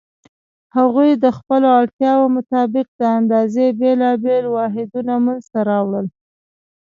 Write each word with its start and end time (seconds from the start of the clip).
هغوی 0.77 1.09
د 1.23 1.25
خپلو 1.37 1.67
اړتیاوو 1.81 2.33
مطابق 2.37 2.87
د 2.99 3.01
اندازې 3.17 3.65
بېلابېل 3.81 4.45
واحدونه 4.55 5.13
منځته 5.25 5.59
راوړل. 5.69 6.07